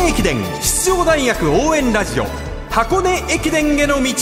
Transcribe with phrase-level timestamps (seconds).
[0.00, 2.24] 根駅伝出場大学応援ラジオ
[2.70, 4.14] 箱根駅伝への道。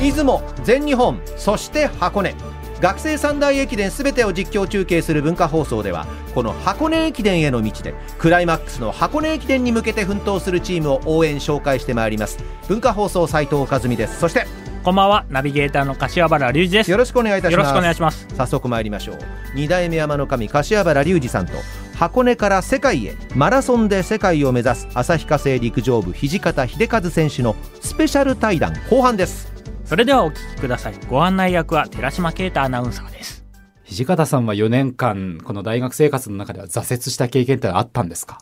[0.00, 2.34] 出雲全日本そして箱根。
[2.80, 12.38] 学生三大駅伝すべてを実況中継する文化放送ではこの箱根駅伝への道でクライマックスの箱根駅伝に向けて奮闘するチームを応援紹介してまいります。
[12.68, 14.18] 文化放送斉藤和美です。
[14.18, 14.44] そして
[14.82, 15.24] こんばんは。
[15.30, 16.90] ナビゲーターの柏原隆二です。
[16.90, 18.26] よろしくお願いいたしよろしくおます願いします。
[18.36, 19.18] 早速参りましょう。
[19.54, 21.52] 二代目山の神柏原隆二さんと
[21.96, 29.50] 箱根から世界へマラソンで世界を目指す旭化成陸上部土方秀和選手のスペシャル対談後半です。
[29.86, 30.94] それではお聞きください。
[31.08, 33.46] ご案内役は寺島啓太アナウンサーです。
[33.88, 38.40] 土方さんは4年間この大学生活の中では挫折した経験ってあったんですか？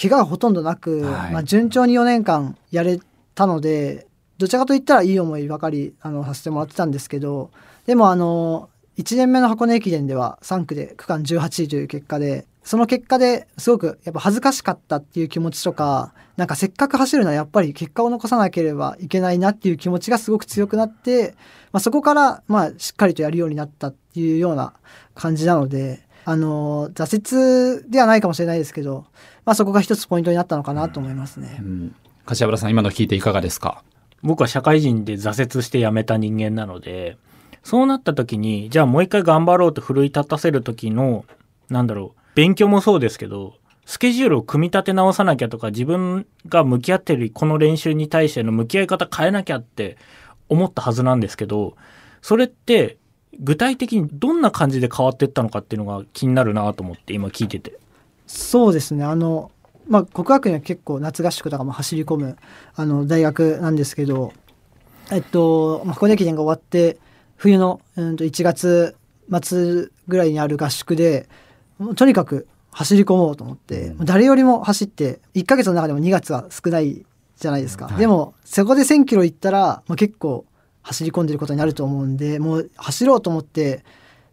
[0.00, 1.32] 怪我がほとんどなく、はい。
[1.32, 3.00] まあ、順調に4年間やれ
[3.34, 4.06] たので
[4.38, 7.50] どちらかといったらいい思いばかりあのさせてもらってたんですけど
[7.84, 21.34] でもあの1年目の箱根駅伝では3区で区間18位という結果でその結果ですごくやっぱ恥ずかしかったっていう気持ちとかなんかせっかく走るのはやっぱり結果を残さなければいけないなっていう気持ちがすごく強くなって、
[21.72, 24.74] まあ、そこからまあしっかりとやるようになったっていうような
[25.14, 29.06] 感じなのであの挫折ではないかもしれないですけど、
[29.46, 31.56] まあ、そこが一つポイントになったのかなと思いますね。
[31.60, 31.94] うん
[32.26, 33.82] 柏原さん今の聞いていかがですか？
[34.22, 37.16] 僕は社会人で挫折して辞めた人間なので
[37.62, 41.24] そうなった時にじゃあもう一回頑張ろうと奮い立たせる時の
[41.68, 49.96] なんだろう勉強もそうですけどスケジュールを組み立て直さなきゃとか自分が向き合ってるこの練習に対しての向き合い方変えなきゃって
[50.48, 51.74] 思ったはずなんですけど
[52.20, 52.98] それって
[53.40, 57.78] 具体的にどんな感じで変わっていったのかっていうのが気になるなと思って今聞いてて。
[58.26, 59.50] そうですねあの、
[59.88, 62.36] まあ、国学院は結構夏合宿とかも走り込む
[62.74, 64.34] あの大学なんですけど、
[65.10, 66.98] えっと、まあ箱根駅伝が終わって
[67.38, 68.96] 冬の、うん、と1月
[69.42, 71.28] 末ぐらいにある合宿で
[71.78, 77.04] もうとにかく走り込もうと思って、もう誰よりも走って1ヶ月の中でも2月は少ない
[77.36, 80.44] じゃないですか、でもそこで1,000キロ行ったら、まあ、結構
[80.82, 83.84] 走り込んでることになると思うんでもう走ろうと思って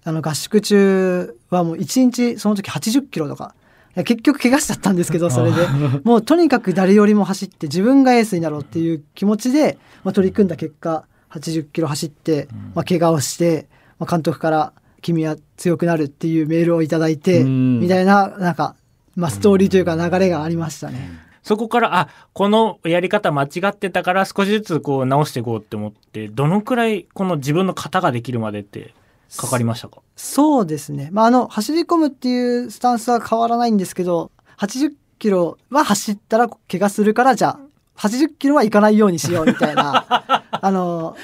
[0.03, 3.55] あの合宿中はもう1日その時80キロとか
[3.95, 5.67] 結局怪我しちゃったんですけどそれで。
[6.03, 13.67] もうとにかく誰よりも走って自分がエースになろうっていう気持ちで、まあ、取り組んだ結果80キロ走って、まあ、怪我をして、
[13.99, 17.79] まあ、監督から「君は強くなる」っていうメールをいただいてうん。
[17.79, 18.75] みたいななんか、
[19.15, 21.23] まあ、ストーリーというか流れがありましたね。
[21.43, 28.95] そこから、あ、このやり方間違ってたから少しずつこう直していこうって思って、どのくらいこの自分の型ができるまでって
[29.37, 29.99] かかりましたか？
[30.15, 31.09] そうですね。
[31.11, 37.59] まあ、あの、走り込むっていうスタンスは変わらないんですけど、80キロは走ったら怪我するから、じゃあ、
[37.99, 41.15] 80キロは行かないようにしようみたいな、 あの、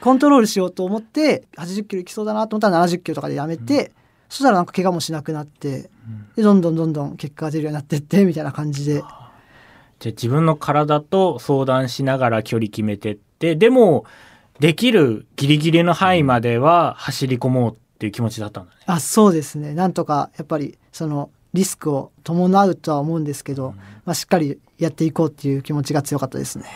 [0.00, 3.92] コントロールしようと思って、80キロ行きそうだなと思ったら70キロとかでやめて、
[4.28, 5.88] そしたらなんか怪我もしなくなって、
[6.36, 8.96] で、どんどんどんどん結果が出るようになってって、みたいな感じで。
[8.96, 14.04] じゃあ自分の体と相談しながら距離決めてって、でも、
[14.60, 18.80] できるギリギリの範囲までは走り込もうっていう気持ちだったんだね。
[18.86, 23.74] あそうですねなんとかやっぱりそのリスクを伴うとは思うんですけど、
[24.04, 26.66] まあ、しっかりやっていこうっていう気持ちが強かったですね。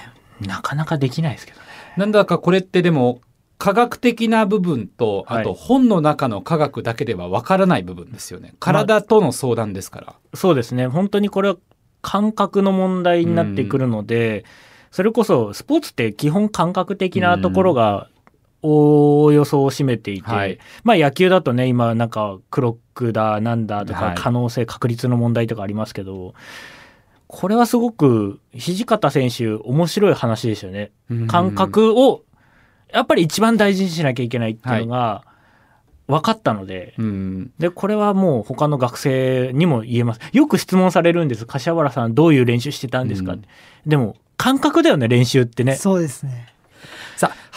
[0.41, 1.67] なかなかできないですけどね。
[1.99, 3.21] なんだかこれってでも
[3.59, 5.41] 科学的な部分とはい。
[5.41, 8.55] あと本の中の科学だけではわからない部分ですよね。
[8.61, 10.87] 体との相談ですから、そうですね。
[10.87, 11.57] 本当にこれは
[12.01, 14.45] 感覚の問題になってくるので、
[14.93, 18.09] それこそスポーツって基本感覚的なところが
[18.63, 20.59] おおよそを占めていて、はい。
[20.85, 24.15] まあ野球だとね、今なんかクロックだなんだとはい。
[24.15, 26.35] か可能性、確率の問題とかありますけど、
[27.29, 30.91] これはすごく土方選手面白い話ですよね。
[31.29, 32.23] 感覚を
[32.93, 35.25] やっぱり一番大事にしなきゃいけないっていうのが
[36.07, 40.21] 分かったので、うんで、これはもう他の学生にも言えます。
[40.33, 41.45] よく質問されるんです。
[41.45, 43.45] 柏原さんどういう練習してたんですか、うん
[43.87, 45.77] でも、感覚だよね、練習ってね。
[45.77, 46.55] そうですね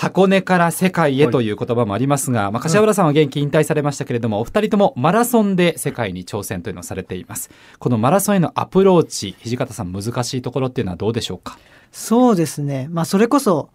[0.01, 7.51] 箱根から世界へという言葉もありますが、まあ、柏原さんは現役引退されましたけれども、お二人ともマラソンで世界に挑戦というのをされています。
[7.77, 11.59] このマラソンへのアプローチ土方さん難しいところっていうのはどうでしょうか？
[11.91, 12.87] そうですね。
[12.89, 13.69] まあそれこそ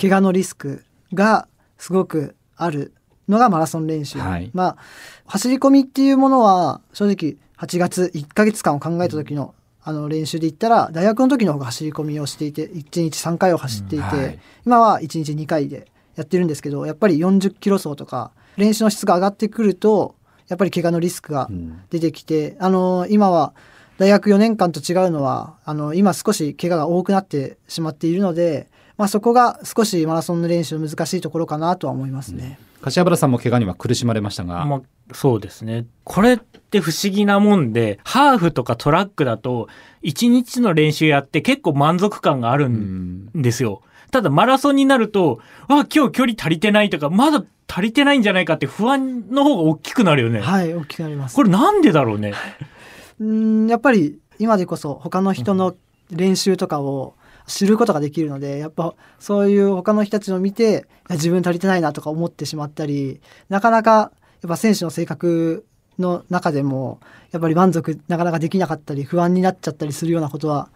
[0.00, 0.84] 怪我のリスク
[1.14, 1.48] が
[1.78, 2.92] すごくある
[3.28, 4.52] のがマラソン練習、はい。
[4.54, 4.76] まあ
[5.26, 9.52] 走り込みっていうものは正直8月1ヶ月間を考えた時の,、
[9.84, 14.38] あの練習で言ったら大学の時の方が走り込みをしていて1日3回を走っていて、うんはい。
[14.66, 20.14] 今は1日2回でやってるんですけどやっぱり40キロ走とか練習の質が上がってくると
[20.48, 21.48] やっぱり怪我のリスクが
[21.90, 23.54] 出てきて、あの今は
[23.96, 28.68] 大学4年間と違うのはあの今少し怪我が多くなってしまっているので、
[29.02, 32.56] ままあ、そこが少しマラソンの練習の難しいところかなとは思いますね。
[32.82, 34.82] 柏原さんも怪我には苦しまれましたが、まあ、
[35.12, 35.86] そうですね。
[36.04, 39.66] これって不思議なもんで、ハーフとかトラックだと、
[40.04, 43.82] 1日の練習やって結構満足感があるんですよ。
[44.12, 50.38] ただマラソンになると、あ、今日距離足りてないとか、まだ足りてないんじゃないかって不安の方が大きくなるよね。
[50.38, 51.34] はい、大きくなります。
[51.34, 52.34] これなんでだろうね。
[53.18, 55.74] うんやっぱり今でこそ他の人の
[56.12, 57.14] 練習とかを
[57.46, 65.66] 知ることができるのでやっぱそういう他の人たちを見て自分足りてないなとか思ってしまったりなかなかやっぱ選手の性格
[65.98, 67.00] の中でも
[67.30, 70.70] やっぱり満足なかなかできなかったり不安になっちゃったりするようなことは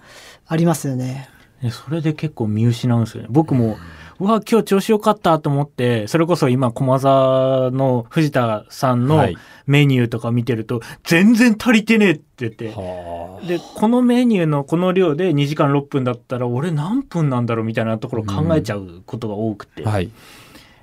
[0.46, 1.28] ありますよね。
[1.62, 3.28] ねそれで結構見失うんですよね。
[3.30, 3.76] 僕も、
[4.18, 9.36] うわ、今日調子良かったと思って、それこそ今、駒沢の藤田さんのはい
[9.66, 20.10] メニューとか見てると、全然足りてねえって言って、はあで、このメニューのこの量で2時間6分だったら、俺何分なんだろうみたいなところ考えちゃうことが多くて、はい。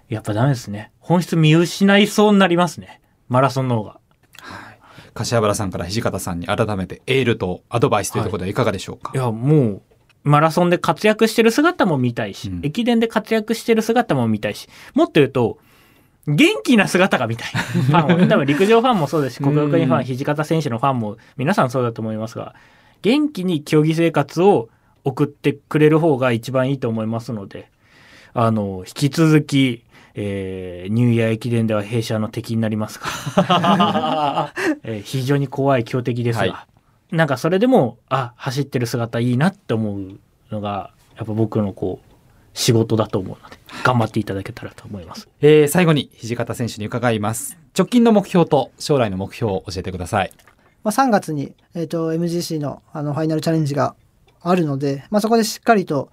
[0.10, 0.92] やっぱダメですね。
[1.00, 3.00] 本質見失いそうになりますね。
[3.30, 4.00] マラソンの方が。
[5.14, 9.82] 柏原さんから土方さんに改めてエールとアドバイスというところではいかがでしょうか、いや、もう、
[10.24, 12.62] マラソンで活躍してる姿も見たいし、うん。
[12.64, 15.60] 駅伝で活躍してる姿も見たいし、もっと言うと、
[16.26, 17.48] 元気な姿が見たい。
[17.52, 18.28] ファンを。
[18.28, 22.56] 多分陸上ファンもそうですし、国学院ファン、土方選手のファンも皆さんそうだと思いますが、
[23.02, 24.70] 元気に競技生活を
[25.04, 27.70] 送ってくれる方が一番いいと思いますので、
[28.34, 29.84] あの、引き続き、
[30.16, 34.54] えーニューイヤー駅伝では弊社の敵になりますが、
[34.84, 36.68] えー非常に怖い強敵ですが、は
[37.14, 40.20] なんかそれでも、あ、走ってる姿いいなって思う
[40.52, 42.14] のが、やっぱ僕のこう、
[42.56, 45.30] 仕事だと思うので、頑張っていただけたらと思います。
[45.40, 50.32] えー最後に土方選手に伺います直近の目標と将来の目標を教えてください
[50.84, 53.96] まあ、3月に、えー、と MGC のあのファイナルチャレンジが
[54.42, 56.10] あるので、まあ、そこでしっかりと,、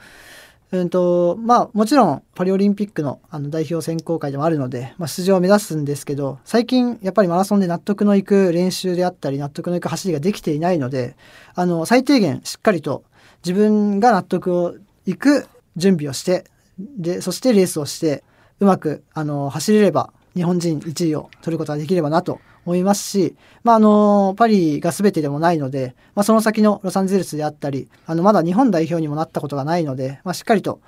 [0.73, 11.17] うんとまあ、もちろんパリオリンピックのあの代表選考会でもあるので、まあ、出場を目指すんですけど最近やっぱりマラソンで納得のいく練習であったり納得のいく走りができていないので
[11.57, 13.03] あの最低限しっかりと
[13.45, 14.77] 自分が納得を
[15.07, 16.45] いく準備をして
[16.79, 18.23] でそしてレースをして
[18.61, 30.81] うまくあの走れれば日本人1位を取ることができればなと思いますし、まあ、あのパリが全てでもないので、まあ、その先のロサンゼルスであったりあのまだ日本代表にもなったことがないので、まあ、しっかりと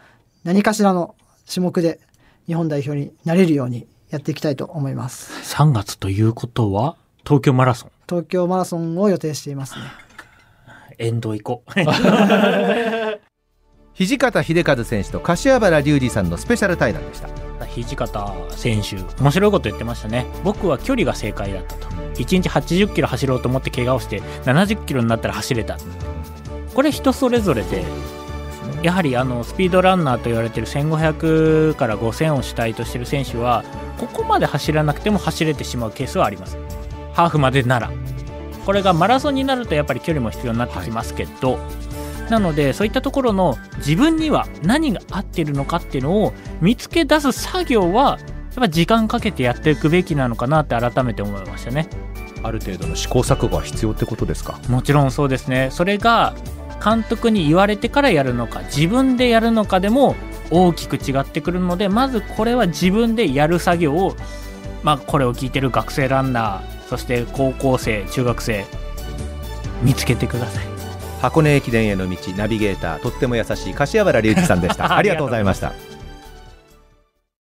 [0.45, 1.15] 何かしらの
[1.53, 2.01] 種目で
[2.47, 5.33] 日本代表になれるようにやっていきたいと思います。
[5.57, 9.85] 3月ということは、東京マラソン、東京マラソンを予定していますね。
[10.99, 11.71] 沿道行こう。
[13.95, 17.29] 土方秀和選手と柏原隆二さんのスペシャル対談でした
[17.81, 20.27] 土方選手、面白いこと言ってましたね。
[20.45, 21.87] 僕は距離が正解だったと。
[22.17, 25.79] 1日80キロ走ろうと思って怪我をして、70キロになったら走れた。
[26.75, 27.85] これ人それぞれで、
[28.83, 33.65] やはりあのスピードランナーと言われている1500から5000を主体としている選手は、
[33.99, 36.59] ここまで走らなくても走れてしまうケースはあります。
[37.15, 37.91] ハーフまでなら。
[38.67, 41.59] これがマラソンになるとやっぱり距離も必要になってきますけど、
[42.33, 51.89] なのでそういったところの自分には何が合ってるのかっていうのを見つけ出す作業はやっぱ時間かけてやっていくべきなのかなって改めて思いましたね。
[52.43, 54.59] ある程度の試行錯誤は必要ってことですか？
[54.69, 55.69] もちろんそうですね。
[55.71, 56.35] それが
[56.83, 60.17] 監督に言われてからやるのか自分でやるのかでも
[60.51, 64.17] 大きく違ってくるのでまずこれは自分でやる作業を
[64.83, 68.65] まあこれを聞いてる学生ランナーそして高校生中学生
[69.83, 70.72] 見つけてください
[71.23, 74.93] 箱根駅伝への道ナビゲーターとっても優しい柏原隆二さんでした。
[74.97, 75.73] ありがとうございました